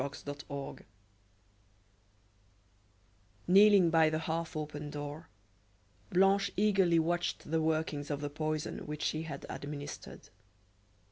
[0.01, 0.79] CHAPTER XLVI
[3.47, 5.29] Kneeling by the half open door,
[6.09, 10.29] Blanche eagerly watched the workings of the poison which she had administered.